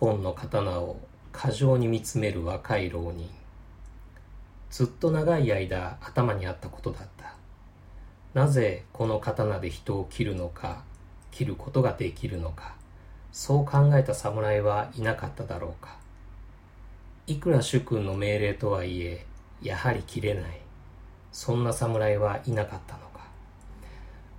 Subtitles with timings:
[0.00, 0.98] 本の刀を
[1.30, 3.28] 過剰に見つめる若い浪人。
[4.70, 7.34] ずっと長い間頭にあったことだった。
[8.32, 10.84] なぜこの刀で人を切るのか
[11.30, 12.76] 切ることができるのか。
[13.30, 15.98] そう考えた侍はいなかっただろうか。
[17.26, 19.26] いくら主君の命令とはいえ
[19.60, 20.44] やはり切れない。
[21.30, 23.26] そんな侍はいなかったのか。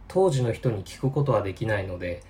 [0.07, 2.23] 当時の人に聞くことはできないので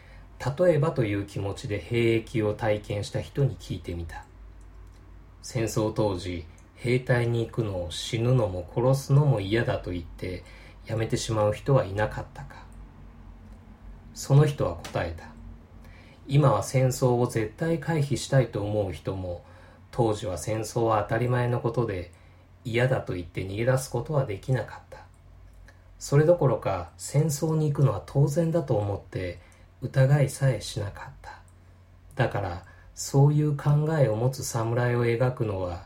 [0.57, 4.25] 例えばという気持ちで兵役を体験した人に聞いてみた。
[5.43, 6.45] 戦争当時
[6.75, 10.43] 兵隊に行くのを死ぬのも殺すのも嫌だと言って
[10.87, 12.55] やめてしまう人はいなかったか。
[14.15, 15.25] その人は答えた。
[16.27, 19.43] 今は戦争を絶対回避したいと思う人も
[19.91, 22.11] 当時は戦争は当たり前のことで
[22.63, 24.99] 嫌だと言って逃げ出すことはできなかった。
[25.99, 29.39] それどころか戦争に行くのは当然だと思って
[29.81, 31.41] 疑いさえしなかった。
[32.15, 35.85] だからそういう考えを持つ侍を描くのは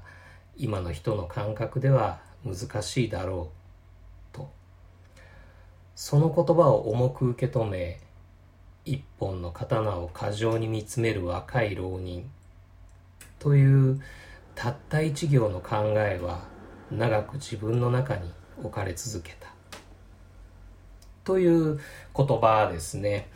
[0.58, 3.52] 今の人の感覚では難しいだろ
[4.34, 4.52] うと。
[5.96, 8.00] その言葉を重く受け止め
[8.84, 12.30] 一本の刀を過剰に見つめる若い浪人。
[13.40, 14.02] という
[14.56, 16.46] たった一行の考えは
[16.92, 19.55] 長く自分の中に置かれ続けた。
[21.26, 21.80] という
[22.16, 23.28] 言葉ですね。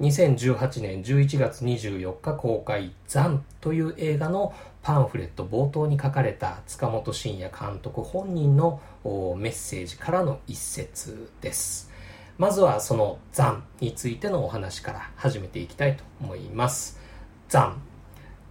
[0.00, 11.90] 2018年11月24日公開、ザンという映画のパンフレット冒頭に書かれた塚本慎也監督本人のメッセージからの一節です。
[12.36, 17.00] まずはそのザンについてのお話から始めていきたいと思います。
[17.48, 17.82] ザン。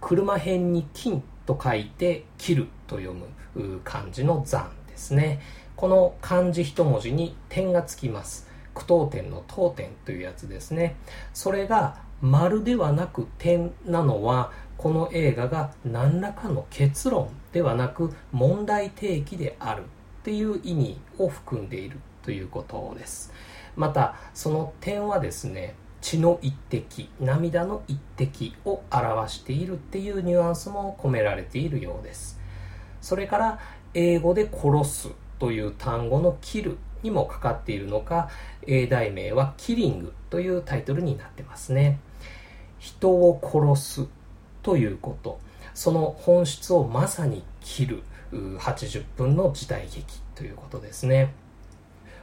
[0.00, 3.14] 車辺に金と書いて切ると読
[3.54, 5.40] む漢字のザンですね。
[5.76, 8.47] この漢字一文字に点がつきます。
[8.78, 10.96] 句読点の当点というやつですね。
[11.34, 19.84] それが丸ではなく点なのはこの映画が何らかの結論ではなく問題提起である。
[20.18, 23.32] っていう意味を含んでいるということです。
[23.76, 32.38] またその点はですね血の一滴涙の一滴を表しているっていうニュアンスも込められているようです。
[33.00, 33.58] それから
[33.94, 38.28] 英語で殺すという単語の切るにもかかっているのか、
[38.88, 41.98] 題名はキリングというタイトルになってますね。
[42.78, 44.06] 人を殺す
[44.62, 45.40] ということ、
[45.74, 48.02] その本質をまさに切る
[48.32, 51.32] 80分の時代劇ということですね。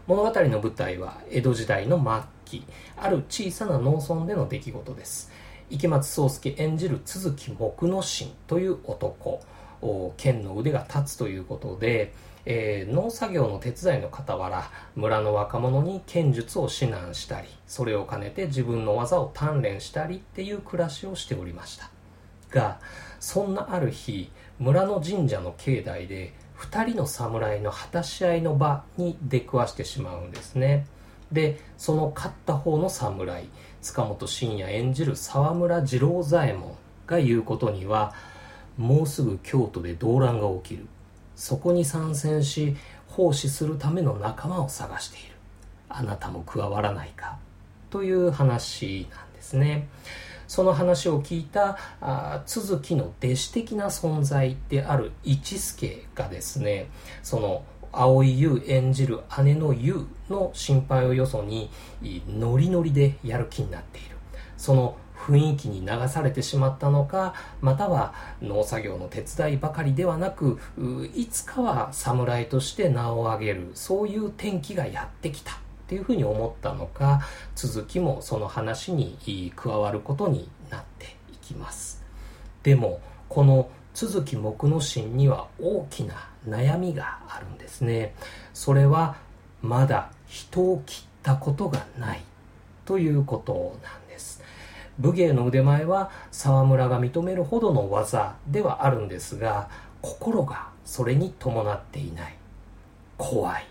[0.08, 5.32] 物語の舞台は江戸時代の末期、ある小さな農村での出来事です。
[5.72, 9.42] 池松壮亮演じる都築木之進という男、
[10.18, 12.14] 剣の腕が立つということで、
[12.46, 21.90] えー、農作業の手伝いの傍ら村の若者に剣術を指南したりそれを兼ねて自分の技を鍛錬したりっていう暮らしをしておりました。
[22.52, 22.80] が
[23.20, 30.86] そんなある日村の神社の境内で2人の侍の果たし合いの場に出くわしてしまうんですね。
[31.32, 33.50] でその勝った方の侍
[33.82, 36.76] 塚本慎也演じる沢村次郎左衛門
[37.08, 38.14] が言うことには
[38.78, 40.88] もうすぐ京都で動乱が起きる。
[41.36, 42.76] そこに参戦し
[43.08, 45.36] 奉仕するための仲間を探している。
[45.90, 47.38] あなたも加わらないか。
[47.90, 49.88] という話なんですね。
[50.48, 56.88] その話を聞いたあ都築の弟子的な存在である一助がですね
[57.24, 61.70] その蒼井優演じる姉の優の心配をよそに
[62.28, 64.18] ノリノリでやる気になっている。
[64.58, 70.60] その雰囲気に流されてしまったのかまたは農作業の手伝いばかりではなく
[71.16, 75.56] いつかは侍として名を上げるそういう転機がやってきたっ
[75.88, 77.22] ていうふうに思ったのか
[77.56, 79.18] 続きもその話に
[79.56, 82.04] 加わることになっていきます。
[82.64, 83.00] でも
[83.30, 88.14] この都築木之進には大きな悩みがあるんですね。
[88.54, 89.16] それは
[89.62, 92.22] まだ人を切ったことがない
[92.86, 94.44] ということなんです。
[95.00, 99.70] 武芸の腕前は沢村が認めるほどの技ではあるんですが
[100.02, 102.36] 心がそれに伴っていない。
[103.18, 103.68] 怖い。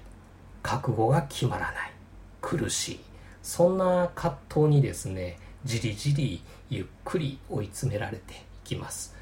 [0.62, 1.92] 覚悟が決まらない。
[2.40, 3.00] 苦しい。
[3.42, 9.14] そんな葛藤にですねじりじりゆっくり追い詰められていきます。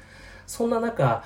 [0.45, 1.23] そんな中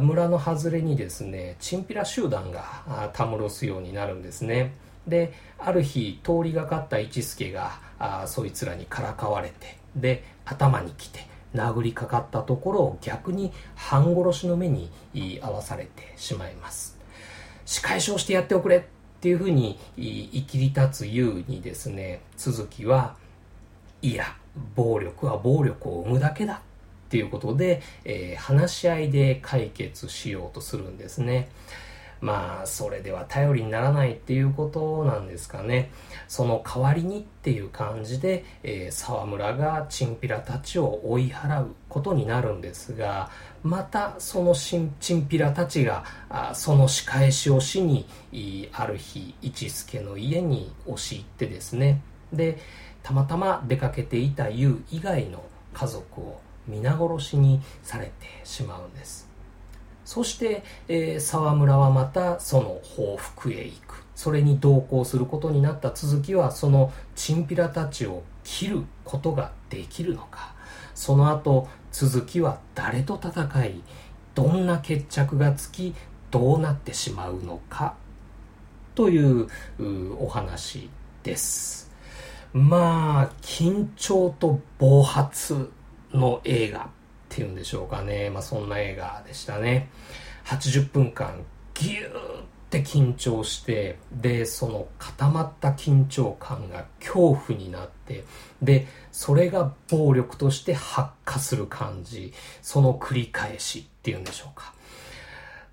[0.00, 4.74] 村の外れにですねチンピラ集団がたむろすようになるんですね。
[5.06, 14.90] である日通りがかった一助があそいつらにからかわれてで頭に来て殴りかかったところを逆に半殺しの目に
[15.42, 16.98] 合わされてしまいます
[17.66, 18.82] 仕返しをしてやっておくれっ
[19.20, 23.16] ていうふうにいきり立つ優にですね続きは
[24.00, 24.36] いや
[24.74, 26.58] 暴力は暴力を生むだけだっ
[27.12, 31.50] っていうことで、えー、話し合いで解決しようとするんですね。
[32.22, 35.90] まあ、それでは頼りにならないっていうことなんですかね。
[36.28, 43.28] その代わりにっていう感じで、えー、沢村がチンピラたちを追い払うことになるんですが、
[43.64, 48.06] またそのチンピラたちが、あその仕返しをしに、
[48.72, 52.02] ある日、一助の家に押し入ってですね、
[52.32, 52.58] で、
[53.02, 55.42] たまたま出かけていた優以外の
[55.74, 58.12] 家族を皆殺しにされて
[58.44, 59.31] しまうんです。
[60.04, 64.04] そして、えー、沢村はまたその報復へ行く。
[64.14, 70.54] それに同行することになった続きは、そのチンピラたちを切ることができるのか。
[70.94, 73.82] その後、続きは誰と戦い、
[74.34, 75.94] どんな決着がつき、
[76.30, 77.94] どうなってしまうのか。
[78.94, 79.48] という
[80.18, 80.90] お話
[81.22, 81.90] です。
[82.52, 85.70] まあ、緊張と暴発
[86.12, 86.90] の映画
[87.34, 88.30] ていうんでしょうかね。
[88.30, 89.88] まあそんな映画でしたね。
[90.44, 91.44] 80分間
[91.74, 98.24] ギューって緊張して、で、その固まった緊張感が恐怖になって、
[98.62, 104.72] で、それが暴力として発火する感じ、その繰り返しっていうんでしょうか。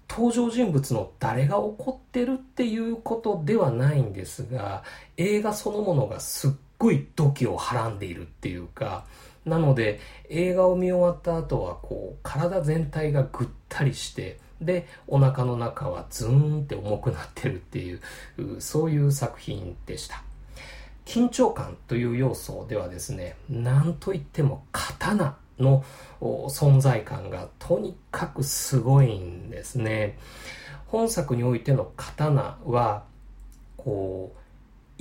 [0.09, 4.83] 登場人物の誰が怒ってるっていうことではないんですが、
[5.17, 9.05] 映画そのものがすっごい土器をはらんでいるっていうか、
[9.49, 9.99] なので
[10.29, 18.01] 映画を見終わった後はこう体全体がぐったりしてでお腹の中はズーンって重くなってるっていう
[18.59, 20.23] そういう作品でした。
[21.05, 25.83] 緊張感という要素ではですね何といっても刀の
[26.21, 30.17] 存在感がとにかくすごいんですね。
[30.87, 33.03] 本作においての刀は
[33.77, 34.39] こう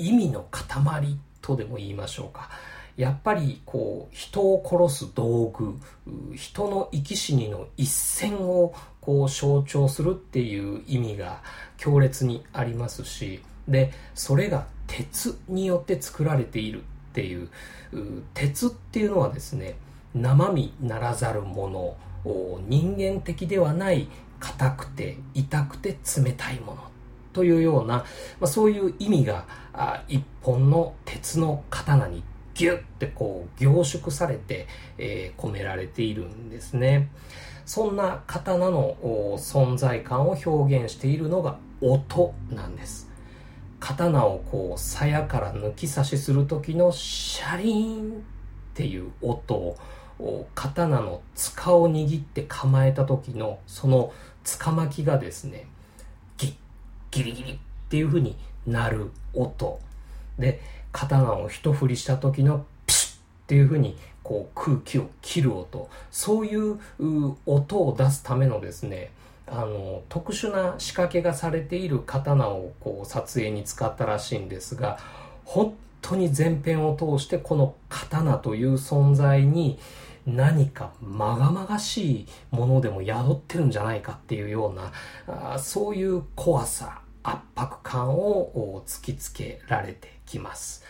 [0.01, 2.51] 意味の塊とでも言いましょうか。
[2.99, 5.79] やっぱりこう人を殺す道具
[6.35, 11.41] 人の生き死にの一線をこう象徴するっていう意味が
[11.77, 17.49] 強烈にありますしでそれが鉄によって作られているっていう
[18.35, 19.77] 鉄っていうのはですね
[20.13, 24.09] 生身ならざるもの人間的ではない
[24.41, 26.85] 硬くて痛くて冷たいもの
[27.33, 28.05] というような、ま
[28.43, 29.47] あ、そういう意味が
[30.09, 32.25] 一本の鉄の刀に
[32.59, 34.67] ギュッてこう凝縮されて、
[34.99, 37.09] えー、込められているんですね。
[37.65, 38.97] そんな刀の
[39.39, 43.09] 存在感を表現しているのが音なんです。
[43.79, 48.15] 刀をこう鞘から抜き差しする時のシャリーンっ
[48.75, 49.77] ていう音を
[50.57, 54.13] 刀の塚を握って構えた時のその
[54.43, 55.69] 塚巻きがですね
[56.39, 56.55] ギッ
[57.13, 57.59] ギリギリっ
[57.89, 59.79] ていう風になる音
[60.41, 60.61] で
[60.93, 65.89] 刀を一振りした時のピシッっていう風にこう空気を切る音。
[66.11, 66.79] そういう
[67.47, 69.11] 音を出すためのですね
[69.51, 74.99] あの特殊な仕掛けがされている刀をこう撮影に使ったらしいんですが
[75.45, 79.79] 本当に前編を通してこの刀という存在に
[80.27, 84.93] 何かまがまがしいものでも宿ってるんじゃないかっていうような
[85.55, 90.85] あそういう怖さ圧迫感を突きつけられてきます。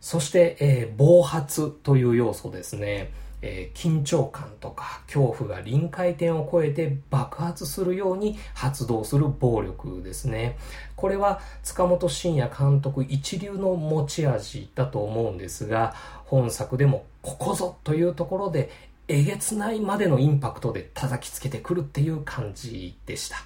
[0.00, 3.10] そして、えー、暴発という要素ですね。
[3.42, 10.56] えー、緊張感とか恐怖が臨界点を超えて爆発するように発動する暴力ですね。
[10.96, 15.94] これは塚本慎也監督一流の持ち味だと思うんですが、
[16.24, 18.70] 本作でもここぞというところで
[19.08, 23.36] えげつないまでのインパクトで叩きつけてくるっていう感じでした。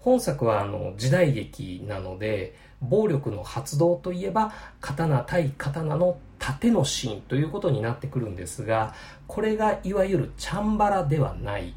[0.00, 2.54] 本作はあの時代劇なので
[2.88, 8.94] 暴力の発動といえば刀対刀の盾のシーンということになってくるんですが
[9.26, 11.74] これがいわゆるチャンバラではない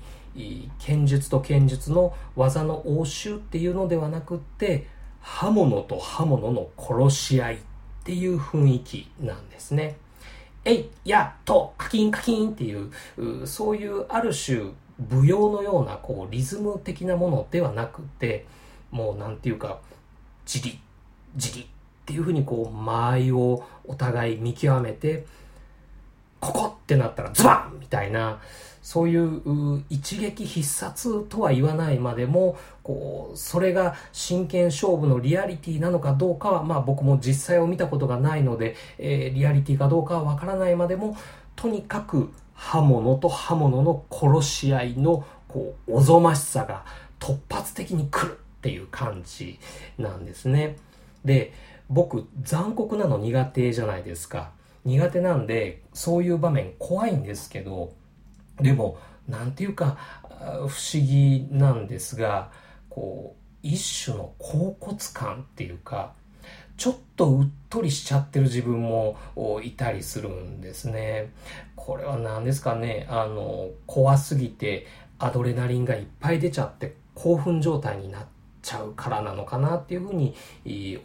[0.80, 4.88] 剣術と剣術の技の応酬っていうのではなくって
[5.22, 7.60] 刃物と刃物の殺し合いっ
[8.04, 9.98] ていう雰囲気なんですね。
[10.64, 14.72] えい、やっ、と、カキンカキンっていう、そういうある種
[15.10, 18.46] 舞踊のようなこうリズム的なものではなくて
[18.92, 19.80] もうなんていうか
[20.46, 20.80] じり
[21.36, 21.66] じりっ
[22.06, 25.26] ていうふうにこう間合いをお互い見極めて
[26.40, 28.40] ここってなったらズバンみたいな
[28.82, 41.18] そういう一撃必殺とは言わないまでもこうそれが真剣勝負のリアリティなのかどうかは、まあ、僕も実際を見たことがないので、えー、リアリティかどうかはわからないまでも
[41.58, 46.86] とにかく刃物と刃物の殺し合いのこうおぞましさが
[47.20, 49.60] 突発的に来るっていう感じ
[49.98, 50.78] なんですね。
[51.28, 51.54] で、
[51.90, 54.52] 僕残酷なの苦手じゃないですか。
[54.84, 57.94] 苦手なんでそういう場面怖いんですけど、
[58.60, 59.98] でも、なんていうか、
[60.40, 62.50] 不思議なんですが、
[62.90, 66.14] こう、一種の恍惚感っていうか、
[66.78, 69.18] ちょっとうっとりしちゃってる自分も
[69.64, 71.32] いたりするんですね。
[71.76, 74.88] これは何ですかね、あの、怖すぎて
[75.20, 78.26] アドレナリンがいっぱい出ちゃって興奮状態になっ
[78.68, 80.36] ちゃうからなのかなっていうふうに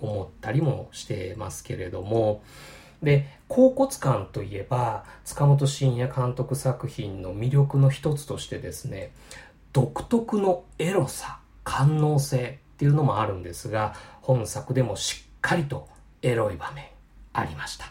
[0.01, 2.43] 思ったりもしてますけれども、
[3.03, 9.13] で、恍惚感といえば、塚本慎也監督作品の魅力の一つとしてですね、
[9.73, 15.89] 独特のエロさ、官能性っていうのもあるんですが、本作でもしっかりと
[16.23, 16.87] エロい場面
[17.33, 17.87] ありました。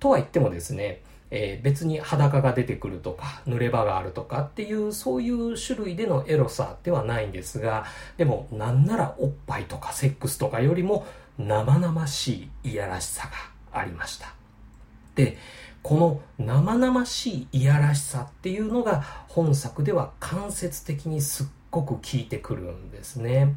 [0.00, 1.02] とは言ってもですね、
[1.34, 7.86] えー、別に裸が出てくるとか、濡れ場があるとかっていう、そういう種類でのエロさではないんですが、
[8.18, 11.06] でも、なんならおっぱいとかセックスとかよりも
[11.38, 13.28] 生々しいいやらしさ
[13.72, 14.34] がありました。
[15.14, 15.38] で、
[15.82, 23.54] この生々しいいやらしさっていうのが本作では間接的にすっごく効いてくるんですね。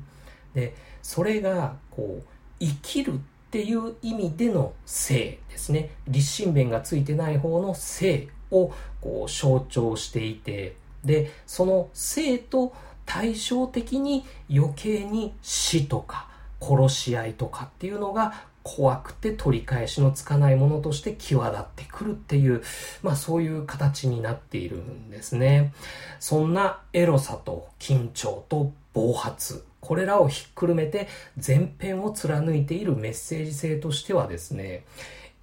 [0.54, 2.28] で、それが、こう、
[2.60, 3.18] 生きるっ
[3.56, 5.92] ていう意味での性ですね。
[6.10, 12.74] 立身弁がついてない方の性をこう象徴していて、で、その性と
[13.06, 16.28] 対照的に余計に死とか
[16.60, 22.62] 殺し合いとかっていうのが怖くて取り返しのつかないものとして際立ってくるっていう、
[23.04, 25.74] まあそういう形になっているんですね。
[26.20, 31.08] そんなエロさと緊張と暴発、これらをひっくるめて
[31.46, 34.84] 前編を貫いているメッセージ性としてはですね、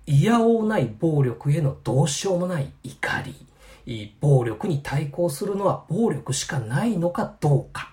[0.05, 3.23] いやおうない暴力へのどうしようもない怒
[3.87, 7.93] り、暴力に対抗するのは暴力しかないのかどうか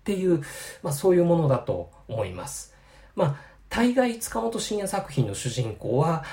[0.00, 0.42] っていう、
[0.82, 2.74] まあそういうものだと思います。
[3.14, 3.36] まあ
[3.68, 6.24] 大概塚本慎也作品の主人公は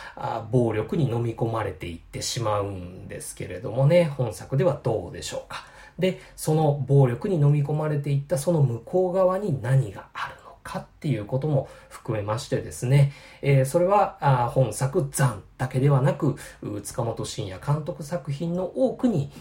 [0.52, 5.68] 暴力に飲み込まれていってしまうんですけれどもね、本作ではどうでしょうか。
[6.00, 16.36] で、その暴力に飲み込まれていったその向こう側に何があるのかっていうことも含めましてですね、えー、それはあ本作残だけではなく、
[16.84, 19.32] 塚本慎也監督作品の多くに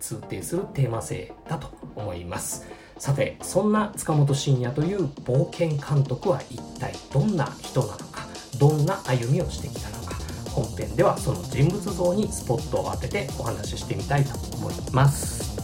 [0.00, 2.66] 通底するテーマ性だと思います。
[2.98, 8.26] さて、そんな塚本慎也という冒険監督は一体どんな人なのか、
[8.58, 10.16] どんな歩みをしてきたのか、
[10.50, 15.61] 本編ではその人物像にスポットを当ててお話ししてみたいと思います。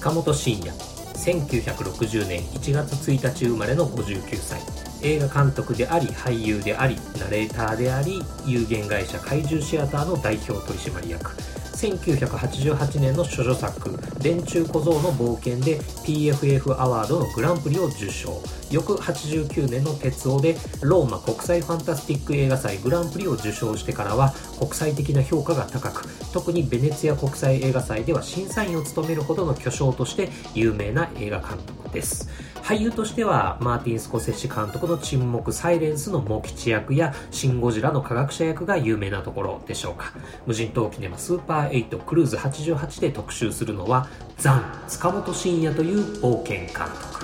[0.00, 0.72] 塚本慎也。
[1.14, 4.58] 1960年1月1日生まれの59歳。
[5.02, 11.36] 映画監督であり俳優でありナレーターであり有限会社怪獣シアターの代表取締役。
[11.72, 18.42] 1988年の処女作「電柱小僧の冒険」で PFF アワードのグランプリを受賞。
[18.70, 31.79] 翌89年の鉄オでローマ国際ファンタスティック映画祭グランプリを受賞してからは国際的な評価が高く特にベネツィア国際映画祭では審査員を務めるほどの巨匠として有名な映画監督。
[31.92, 32.28] です。
[32.62, 40.12] 俳優としてはマーティン・スコセッシ監督の沈黙サイレンスのモキチ役やシン・ゴジラの科学者役が有名なところでしょうか。
[40.46, 47.20] 無人島キネマスーパー8クルーズ88で特集するのはザン塚本慎也という冒険監督。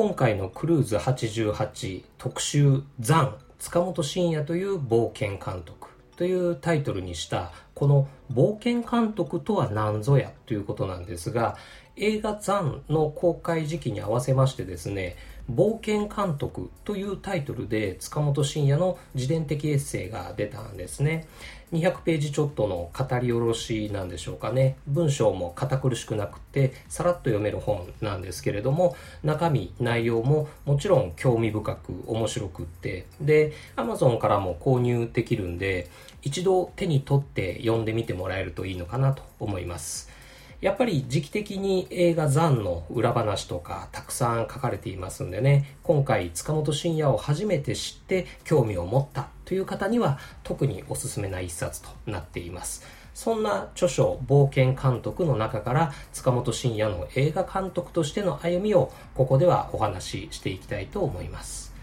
[0.00, 11.58] 今回のクルーズ88特集ザン塚本慎也という冒険監督というタイトルにしたこの冒険監督とは何ぞやということなんですが
[11.96, 15.16] 映画ザンの公開時期に合わせましてですね
[15.54, 21.26] 冒険監督というタイトルで塚本慎也の自伝的エッセイが出たんですね。
[21.72, 24.76] 200ページちょっとの語り下ろしなんでしょうかね。
[24.86, 35.88] 文章も堅苦しくなくて、さらっと読める本なんですけれども、中身、内容ももちろん興味深く面白くって、で、Amazon からも購入できるんで、
[36.22, 40.19] 一度手に取って読んでみてもらえるといいのかなと思います。
[40.60, 52.84] やっぱり時期的に映画ザンの裏話とかたくさん書かれていますんでね、今回塚本慎也を初めて知って興味を持ったという方には特におすすめな一冊となっています。
[53.14, 61.74] そんな著書冒険監督の中から塚本慎也の映画監督としての歩みをここではお話ししていきたいと思います。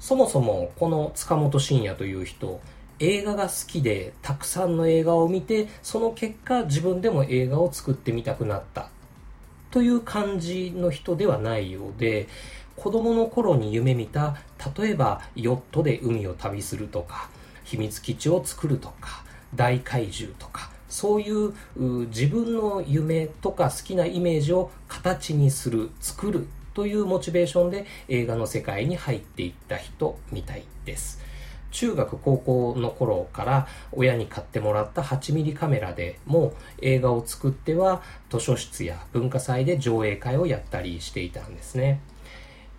[0.00, 2.60] そもそもこの塚本慎也という人、
[3.00, 8.90] 映画が好きでたくさんの映画を見てその結果自分でも映画を作ってみたくなった。
[9.70, 12.26] という感じの人ではないようで
[12.76, 14.36] 子供の頃に夢見た
[14.78, 17.28] 例えばヨットで海を旅するとか
[17.64, 19.24] 秘密基地を作るとか
[19.54, 21.52] 大怪獣とかそういう
[22.06, 31.27] 自分の夢とか好きなイメージを形にする作るというモチベーションで映画の世界に入っていった人みたいです。
[31.70, 42.00] 中学高校の頃から親に買ってもらった8ミリカメラでも映画を作っては図書室や文化祭で上映会をやったりしていたんですね。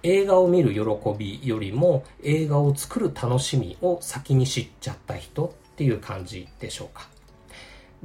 [0.02, 0.82] 映画を見る喜
[1.18, 7.10] びよりも映画を作る楽しみを先に知っちゃった人っていう感じでしょうか。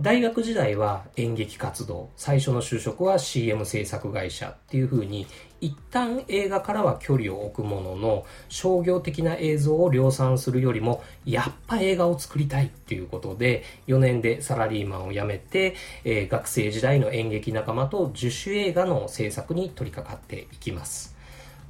[0.01, 5.29] 大学時代は演劇活動最初の就職は CM 制作会社っていう風に
[5.65, 21.15] 一旦映画からは距離を置くものの商業的な映像を量産するよりもやっぱ映画を作りたいっていうことで4年でサラリーマンを辞めて、えー、学生時代の演劇仲間と自主映画の制作に取り掛かっていきます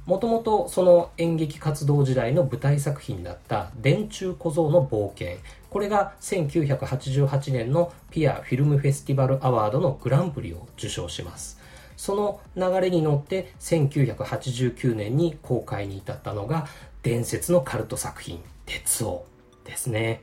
[0.05, 5.37] もともとその演劇活動時代の舞台作品だった電柱小僧の冒険。
[5.71, 11.59] これが1988年のピアフィルムフェスティバルアワードのグランプリを受賞します。
[11.97, 16.67] その流れに乗って1989年に公開に至ったのが
[17.03, 19.25] 伝説のカルト作品、鉄王
[19.63, 20.21] ですね。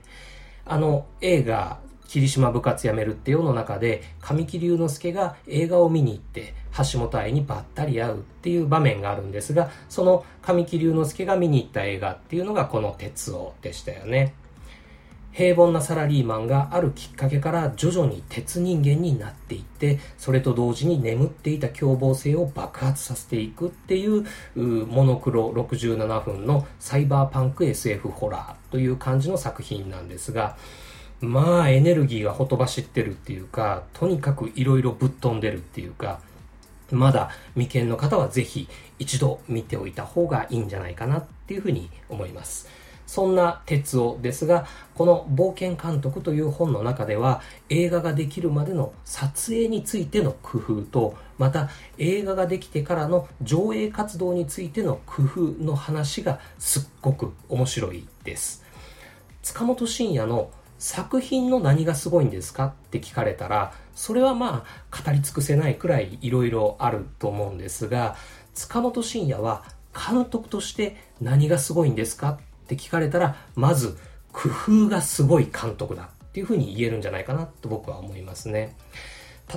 [0.64, 1.78] あの映画
[2.12, 6.52] 霧島部活やめるって世の中で神木隆之介が映画を見に行って
[6.92, 14.34] 橋本愛にばったり会うっていう場面があるんですがその神木隆之介が見に行った映画っていうのがこの「鉄王」でしたよね
[15.32, 30.56] 平凡なサラリーマンがあるきっかけから徐々に鉄人間になっていってそれと同時に眠っていた凶暴性を爆発させていくっていうモノクロ67分のサイバーパンク SF ホラーという感じの作品なんですが
[31.22, 36.20] まあエネルギーがほとばしってるっていうか、とにかく色々ぶっ飛んでるっていうか、
[36.90, 38.68] まだ未見の方はぜひ
[38.98, 42.68] 一度見ておいた方がいいんじゃないかなっていうふうに思います。
[43.12, 58.64] そんな哲夫ですが、この冒険監督という本の中では映画ができるまでの撮影についての工夫と、また映画ができてからの上映活動についての工夫の話がすっごく面白いです。
[59.42, 68.16] 塚本慎也の作品の何がすごいんですかって聞かれたら、それはまあ語り尽くせないくらい色々あると思うんですが、
[68.54, 73.98] 塚本慎也は監督として何がすごいんですかって聞かれたら、まず
[74.32, 78.76] 工夫がすごい監督だっていうふうに言えるんじゃないかなと僕は思いますね。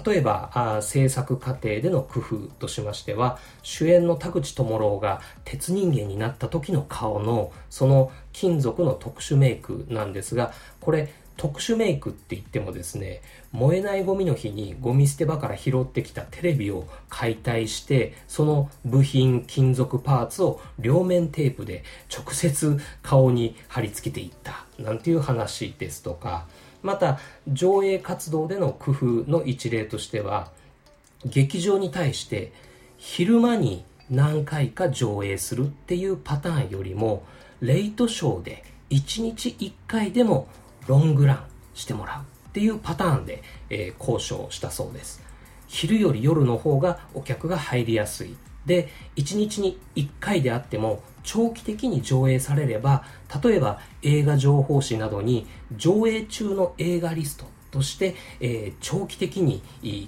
[0.05, 11.13] 例えばあ制作過程での工夫としましては主演の田口智郎が鉄人間になった時の顔のその金属の特殊メイクなんですがこれ
[11.45, 26.47] 特殊メイクって言ってもですね燃えないゴミの日にゴミ捨て場から拾ってきたテレビを解体してその部品金属パーツを両面テープで直接顔に貼り付けていったなんていう話ですとか
[26.81, 30.49] また上映活動での工夫の一例としては
[31.25, 32.53] 劇場に対して
[32.97, 37.23] 昼間に何回か上映するっていうパターンよりも
[37.61, 40.47] レイトショーで1日1回でも
[40.87, 45.21] ロングランしてもらうっていうパターンで、えー、交渉したそうです。
[45.67, 48.35] 昼より夜の方がお客が入りやすい。
[48.65, 53.03] で1日に1回であっても長期的に上映されれば
[53.43, 55.45] 例えば映画情報誌などに
[55.75, 59.61] 上映中の映画リストとして、えー、長期的に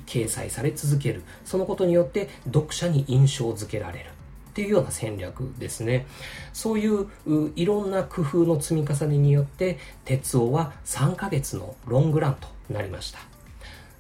[0.06, 1.24] 掲載され続ける。
[1.44, 4.17] そのことによって読者に印象づけられる。
[4.58, 6.08] っていうような戦略ですね
[6.52, 7.08] そういう
[7.56, 13.20] いろんな工夫の積み重ねによって鉄夫は3ヶ月のロングランとなりました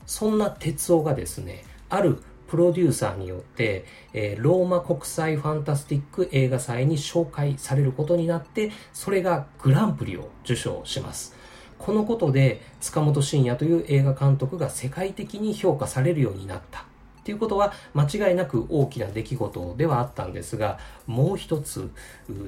[0.07, 11.35] そんな鉄夫がですねあるプロデューサーによって、えー、ローマ国際ファンタスティック映画祭に紹介されることになって、それがグランプリを受賞します。
[11.77, 16.86] このことで、塚本慎也という映画監督が世界的に評価されるようになった。
[17.27, 21.91] っていうことは間違いなく大きな出来事ではあったんですが、もう一つ、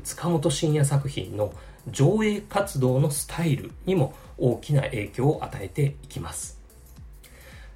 [0.05, 1.53] 塚本慎也作品の
[1.91, 6.61] 上映活動のスタイルにも大きな影響を与えていきます。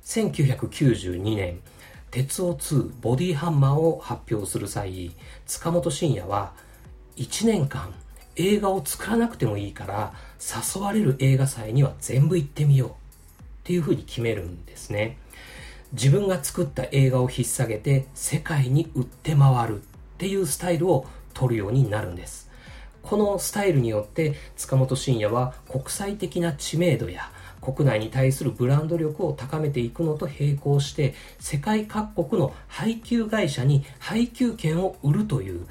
[0.05, 1.59] 1992年、
[2.09, 5.11] 鉄オ2ボディハンマーを発表する際、
[5.45, 6.53] 塚本慎也は
[7.17, 7.93] 1年間
[8.37, 12.93] 映画を作らなくてもいいから誘われる映画祭には全部行ってみようっ
[13.65, 15.17] ていうふうに決めるんですね。
[15.93, 19.85] 自分が作った映画を引っ提げて世界に売って回るっ
[20.17, 22.49] ていうスタイルを取るようになるんです。
[23.03, 27.29] このスタイルによって塚本慎也は国際的な知名度や
[27.61, 35.65] 国内に対するブランド力を高めていくのと並行して世界各国の配給会社に配給権を売るという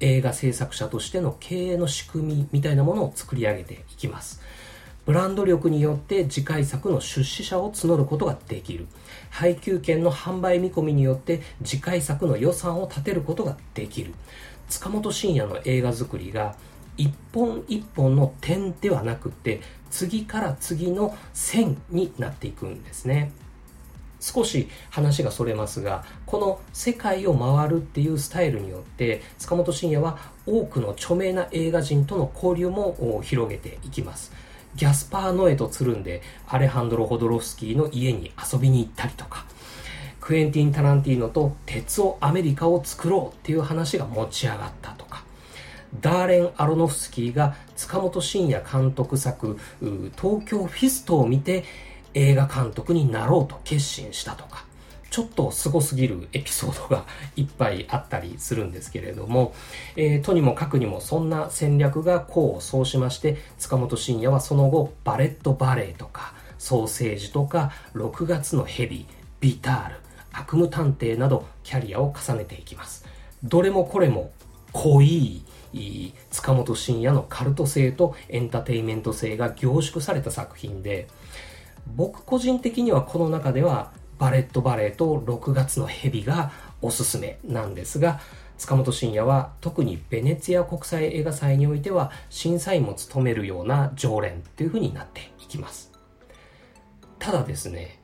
[0.00, 4.40] 映画制作者としての経営の仕組みみたいなものを作り上げていきます
[5.04, 8.86] ブランド力によって次回作の出資者を募ることができる
[9.30, 14.14] 配給権の販売見込みによって次回作の予算を立てることができる。
[14.68, 16.56] 塚本慎也の映画作りが
[16.96, 19.60] 一本一本の点ではなくて
[19.90, 23.32] 次から次の線になっていくんですね。
[24.20, 34.32] 少し話がそれますがこの世界を回るっていうスタイルによって塚本慎也は多くの著名な映画人との交流も広げていきます。
[34.78, 39.44] ギャスパー・ノエとつるんでアレハンドロ・ホドロフスキーの家に遊びに行ったりとか。
[40.20, 45.24] クエンティン・タランティーノと鉄男アメリカを作ろうっていう話が持ち上がったとか。
[46.00, 51.64] ダーレン・アロノフスキーが塚本晋也監督作東京フィストを見て
[52.14, 54.67] 映画監督になろうと決心したとか。
[55.10, 57.04] ちょっと凄すぎるエピソードが
[57.36, 59.54] いっぱいあったりするんですけれども、
[59.96, 69.06] えー、とにもかくにもそんな戦略が功を奏しまして塚本慎也はその後バレットバレーとかソーセージとか6月のヘビ
[69.40, 69.96] ビタール
[70.32, 73.04] 悪夢探偵などキャリアを重ねていきます。
[73.42, 74.32] どれもこれも
[74.72, 75.42] 濃い
[76.30, 81.08] 塚本慎也のカルト性とエンターテインメント性が凝縮された作品で
[81.94, 86.52] 僕個人的にはこの中ではバレットバレーと6月の蛇が
[86.82, 88.20] おすすめなんですが
[88.58, 95.92] 塚本慎也は特にベネツィア国際映画祭においては審査員も務めるような常連っていう風になっていきます。
[97.18, 97.98] ただですね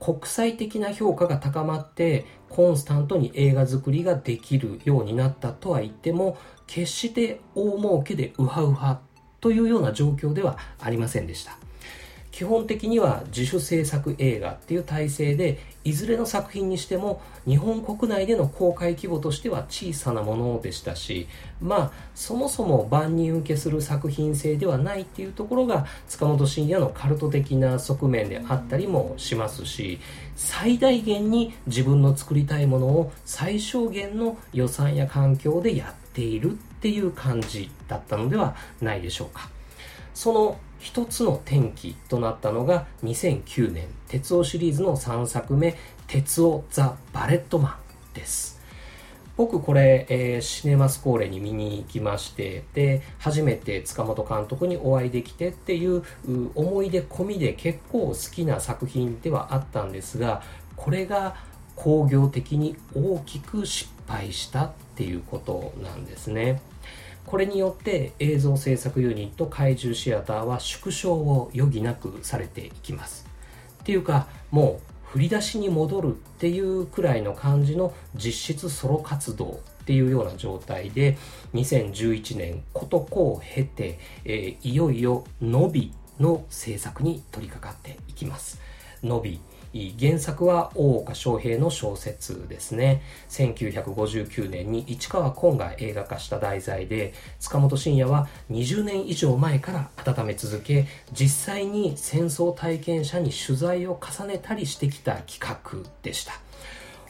[0.00, 9.00] 国際的な評価が高まってコンスタントに映画作りができるようになったとは言っても決して大儲けでウハウハ
[9.40, 11.57] というような状況ではありませんでした。
[12.38, 21.26] 基本的には自主制作映画っていう体制でいずれの作品にしても日本国内での公開規模としては小さなものでしたし
[21.60, 29.98] まあそもそも万人受けする作品性ではないっていうところが塚本慎也のカルト的な側面であったりもしますし
[30.36, 39.57] 最大限に自分の作りたいものを最小限の予算や環境でやっているっていう感じだったのではないでしょうか。
[40.18, 45.76] その一つの転機となったのが2009年、鉄オシリーズの3作目、
[46.08, 47.78] 鉄オザ・バレットマ
[48.12, 48.60] ンです。
[49.36, 56.02] 僕これ、えー、シネマスコーレに見に行きまして、で、初めて塚本監督にお会いできてっていう
[56.56, 60.42] 思い出込みで結構好きな作品ではあったんですが、
[60.74, 61.36] これが
[61.76, 66.60] 工業的に大きく失敗したっていうことなんですね。
[67.28, 73.26] これによって映像制作ユニット怪獣シアターは縮小を余儀なくされていきます。
[73.82, 81.18] っていうかもう振り出しに戻るっていうくらいの感じの実質ソロ活動っていうような状態で
[81.52, 88.58] 2011年ことこを経て、えー、いよいよ「のび」の制作に取り掛かっていきます。
[89.02, 89.38] のび
[89.98, 93.02] 原作は大岡翔平の小説ですね。
[93.30, 106.32] 1959年に市川崑が映画化した題材で、塚本慎也は20年以上前から温め続け、実際に戦争体験者に取材を重ねたりしてきた企画でした。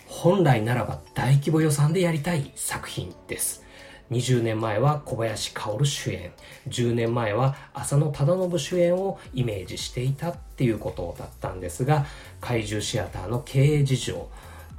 [0.06, 3.67] 本来ならば大規模予算でやりたい作品です。
[4.10, 6.32] 20年前は小林薫主演。
[6.68, 12.06] 10年前は浅野忠信主演をイメージしていたっていうことだったんですが
[12.40, 14.28] 怪獣シアターの経営事情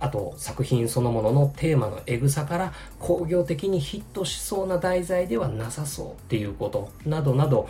[0.01, 7.67] あと作品そのもののテーマのエグさから工業的にヒットしそうな題材ではなさそうっていうことなどなど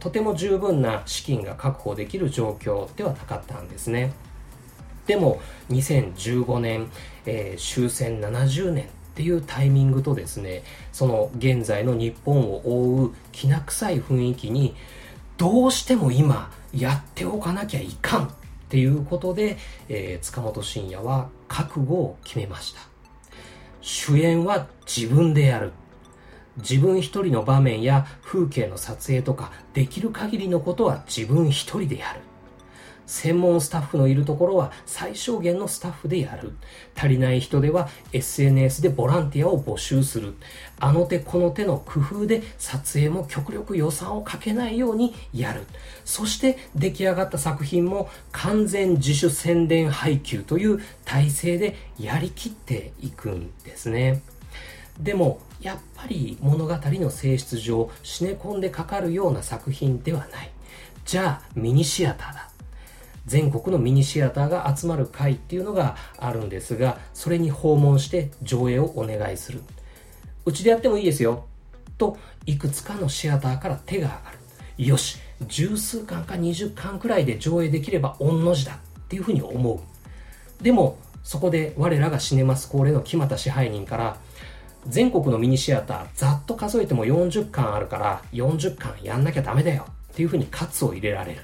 [0.00, 4.12] とても十分な資金が確保できる状況ではなかったんですね。
[5.06, 5.40] でも
[5.70, 6.90] 2015年、
[7.24, 8.88] えー、終戦70年
[9.18, 14.76] っていうタイミングとですねその現在の日本を覆うきな臭い雰囲気に
[15.36, 18.30] どうしても今やっておかなきゃいかんっ
[18.68, 19.56] ていうことで、
[19.88, 22.80] えー、塚本慎也は覚悟を決めました。
[23.80, 25.72] 主演は自分でやる。
[26.58, 32.20] 自分一人の場面や風景の撮影とかできる限りのことは自分一人でやる。
[33.08, 36.52] 専門スタッフのいるところは最小限のスタッフでやる。
[36.94, 40.34] 足りない人では SNS でボランティアを募集する。
[40.78, 45.62] あの手この手の工夫で撮影も極力予算をかけないようにやる。
[46.04, 54.22] そして出来上がった作品も完全自主宣伝配給という体制でやりきっていくんですね。
[55.00, 60.50] でもやっぱり物語の性質上シネコンでかかるような作品ではない
[61.04, 62.47] じゃあミニシアターだ
[63.28, 69.62] 全国のミニシアターが集まる会っていうのがあるんですがそれに訪問して上映をお願いする。
[70.44, 71.44] うちでやってもいいですよ。
[71.98, 74.20] といくつかのシアターから手が上が
[74.78, 74.84] る。
[74.84, 80.64] よし十数巻か20巻くらいで上映できれば御の字だっていうふうに思う。
[80.64, 84.16] でもそこで我らがシネマスコーレの木又支配人から
[84.86, 91.42] 全国のミニシアターざっと数えても40巻あるから40巻やんなきゃダメだよっていうふうに喝を入れられる。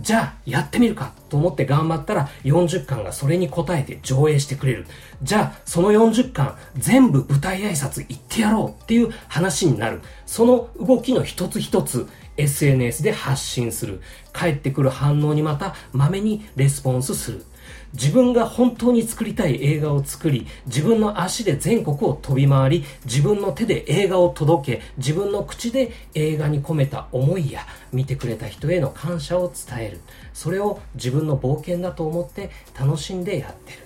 [0.00, 4.86] じゃあやってみるかと思って頑張ったら40巻がそれに応えて上映してくれる。
[5.22, 10.00] じゃあその40巻全部舞台挨拶行ってやろうっていう話になる。
[10.26, 14.00] その動きの一つ一つ SNS で発信する。
[14.32, 17.44] 帰ってくる反応にまたまめにレスポンスする。
[17.92, 30.00] 自分が本当に作りたい映画を作り、自分の足で全国を飛び回り、自分の手で映画を届け、自分の口で映画に込めた思いや、見てくれた人への感謝を伝える。
[30.32, 33.78] それを自分の冒険だと思って楽しんでやってる。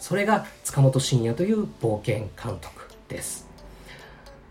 [0.00, 3.46] それが塚本慎也という冒険監督です。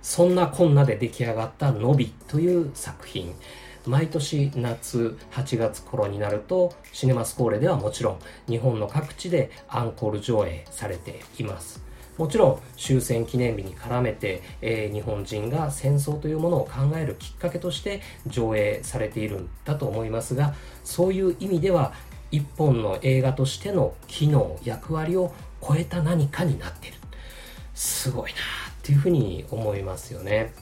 [0.01, 3.35] そんなこんなで出来上がったのびという作品。
[3.85, 11.81] 毎年夏8月頃になるとシネマスコーレではもちろん日本の各地でアンコール上映されています。
[12.17, 21.93] もちろん終戦記念日に絡めて、えー、日本人が戦争というものを考えるきっかけとして上映されているんだと思いますがそういう意味では
[22.29, 25.33] 一本の映画としての機能役割を
[25.67, 26.93] 超えた何かになってる。
[27.73, 28.41] すごいなっ
[28.83, 30.53] ていうふうに思いますよね。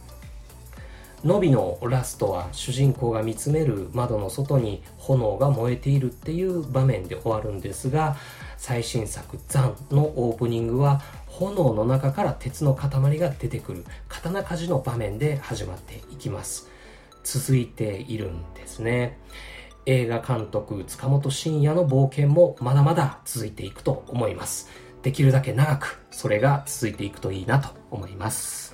[1.24, 8.16] ノビのラストは主人公が見つめる窓の外に炎が燃えているっていう場面で終わるんですが
[8.58, 16.70] 最新作「ザン」のオープニングは炎の中から鉄の塊が出てくる刀鍛冶の場面で始まっていきます。
[17.24, 19.18] 続いているんですね。
[19.86, 24.70] 映画監督塚本慎也の冒険もまだまだ続いていくと思います。
[25.04, 28.69] できるだけ長くそれが続いていくといいなと思います。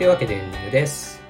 [0.00, 1.20] というわけでエンディングです。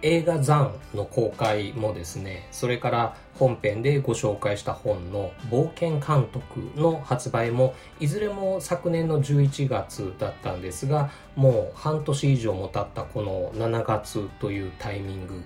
[0.00, 15.42] 映画ザンの公開もですね、それから本編でご紹介した本の冒険監督の発売も、いずれも昨年の11月だったんですが、もう半年以上も経ったこの7月というタイミング、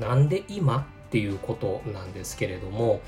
[0.00, 3.02] なんで今っていうことなんですけれども、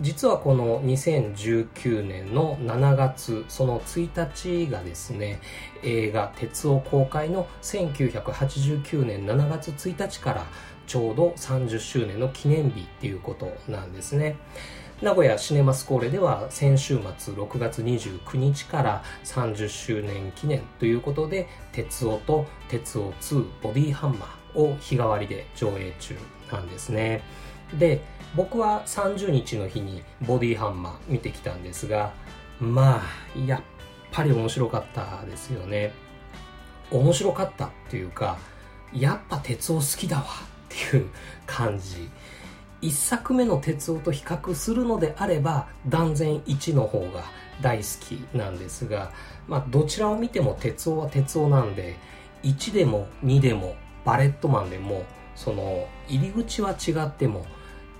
[0.00, 5.40] 実はこの2019年の7月その1日がですね
[5.84, 10.46] 映画「鉄夫」公開の1989年7月1日から
[10.86, 14.36] ちょうど30周年の記念日っていうことなんですね。
[15.02, 26.16] 名古屋シネマスコーレでは先週末6月29日から30周年記念ということで「鉄夫」と「鉄夫2ボディハンマー」を日替わりで上映中
[26.50, 27.22] なんですね。
[27.78, 28.00] で
[28.36, 32.12] 僕は30日の日にボディハンマー見てきたんですが
[32.60, 33.62] まあやっ
[34.12, 35.92] ぱり面白かったですよね。
[36.90, 38.38] 面白かったっていうか
[38.92, 40.26] やっぱ鉄夫好きだわっ
[40.68, 41.08] ていう
[41.46, 42.08] 感じ。
[42.82, 47.24] 1作目の鉄夫と比較するのであれば断然1の方が
[47.62, 49.10] 大好きなんですが、
[49.48, 51.96] まあ、どちらを見ても鉄夫は鉄夫なんで
[52.42, 57.46] 1でも2でもバレットマンでもその入り口は違っても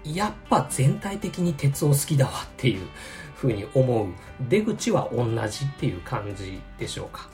[0.04, 2.86] やっぱ全体的に鉄を好きだわっていう
[3.34, 4.08] ふうに思う
[4.48, 7.28] 出口は同じっていう感じでしょうか。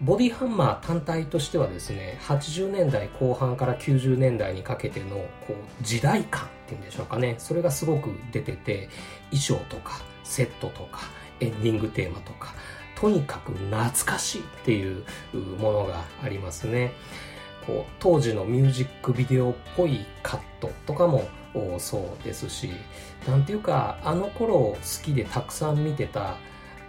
[0.00, 7.36] ボディハンマー単体としてはですね80年代後半から90年代にかけてのこう時代感っていうんでしょうかね。
[7.38, 8.88] それがすごく出てて
[9.30, 11.00] 衣装とかセットとか
[11.40, 12.54] エンディングテーマとか
[12.96, 15.04] とにかく懐かしいっていう
[15.58, 16.92] ものがありますね。
[17.66, 21.26] こう当時のミュージックビデオっぽいカットとかも
[21.78, 22.70] そうですし
[23.26, 26.36] なんていうかあの頃好きでたくさん見てた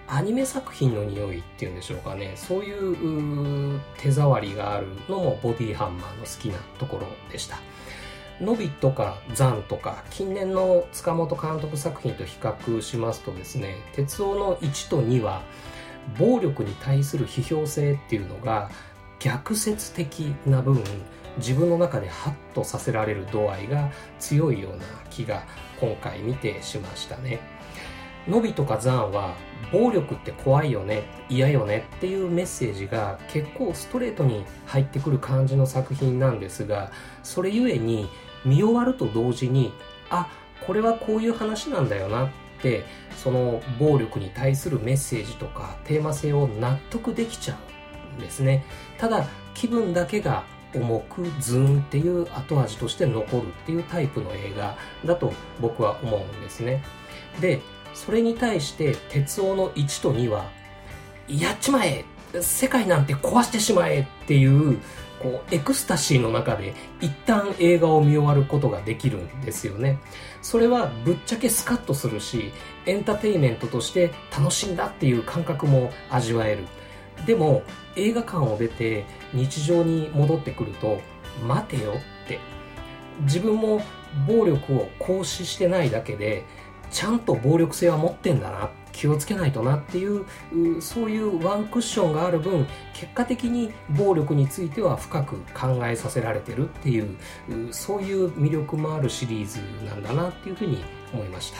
[0.07, 2.33] アニメ作品の匂いっていうんでしょうかね。
[2.35, 7.57] そういう手触りがあるのもボディハンマーの好きなところでした。
[8.41, 15.41] ノビとかザンとか近年の塚本監督作品と比較しますとですね鉄夫の1と2は
[16.19, 18.69] 暴力に対する批評性っていうのが
[19.19, 20.83] 逆説的な部分
[21.37, 25.43] 自分の中でハッとさせられる度合いが強いような気が
[25.79, 27.39] 今回見てしましたね。
[28.27, 29.35] のびとかザンは
[29.71, 36.91] 暴力って怖いよね嫌よねっていうメッセージが結構ストレートに入ってくる感じの作品なんですが
[37.23, 38.09] それゆえに
[38.43, 39.73] 見終わると同時に
[40.09, 40.27] あ
[40.65, 42.29] これはこういう話なんだよなっ
[42.61, 47.57] てその暴力に対するメッセージとかテーマ性を納得できちゃ
[48.15, 48.65] うんですね。
[48.97, 50.43] ただ気分だけが
[50.75, 56.83] 重くズーンっていう後味として残るっていうタイプの映画だと僕は思うんですね。
[57.39, 57.61] で
[57.93, 60.49] それに対して鉄男の1と2は
[61.27, 62.03] やっちまえ
[62.41, 64.79] 世界なんて壊してしまえっていう
[65.21, 69.99] こうエクスタシーの中で一旦映画を見終わることができるんですよね。
[70.41, 72.51] それはぶっちゃけスカッとするし
[72.85, 76.65] エンターテイメントとして楽しんだっていう感覚も味わえる。
[77.25, 77.63] でも
[77.95, 81.01] 映画館を出て日常に戻ってくると
[81.45, 82.55] 待てよって。
[83.21, 83.81] 自分も
[84.27, 86.43] 暴力を行使してないだけで
[86.91, 90.25] ちゃんと暴力性は持ってんだな気をつけないとなっていう
[90.79, 97.17] そういうワンクッションがある分結果的に暴力については深く考えさせられてるっていう
[97.71, 101.59] そういう魅力もあるシリーズなんだなっていうふうに思いました。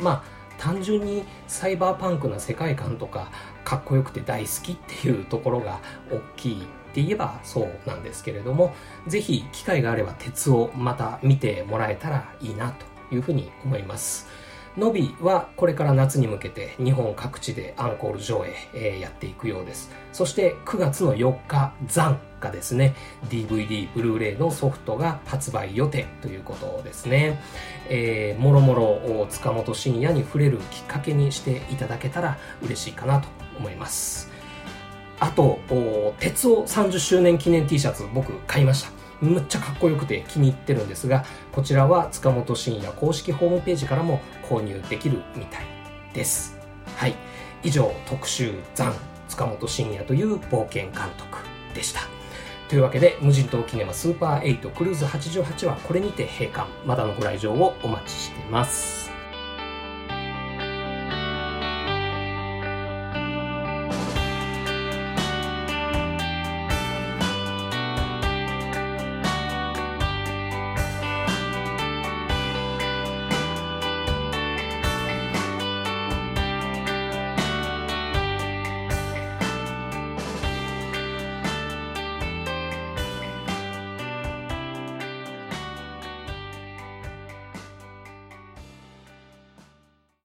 [0.00, 3.30] まあ単純にサイバーパンクな世界観とか
[3.66, 8.72] かっこよくて大好きっていうところが大きいって言えばそうなんですけれども
[9.08, 12.72] ぜひ機会があれば鉄をまた見てもらえたらいいな
[13.08, 14.28] というふうに思います
[14.76, 19.90] のびはこれから夏に向けて日本各地でアンコール上映、えー、やっていくようです。
[20.12, 22.94] そして9月の4日、ザンがですね、
[23.30, 27.40] DVD、ブルーレイのソフトが発売予定ということですね。
[27.88, 34.30] えー、もろもろ塚本慎也に触れるきっかけにしていただけたら嬉しいかなと思います。
[35.18, 35.58] あと、
[36.18, 38.90] 鉄を30周年記念 T シャツ僕買いました。
[39.20, 45.64] むっちゃかっこよくて気に入ってるんですが、こちらは塚本慎也公式ホームページからも購入できるみたい
[46.12, 46.58] です。
[46.96, 47.14] はい。
[47.62, 48.94] 以上、特集ザン
[49.28, 51.38] 塚本慎也という冒険監督
[51.74, 52.00] でした。
[52.68, 56.66] というわけで、無人島キネマスーパー8クルーズ88はこれにて閉館。
[56.84, 59.05] まだのご来場をお待ちしてます。